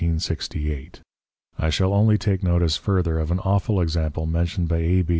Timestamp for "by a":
4.67-5.01